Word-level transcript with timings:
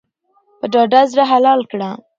په 0.59 0.65
ډاډه 0.73 1.01
زړه 1.11 1.23
حلال 1.31 1.61
کړه. 1.71 1.89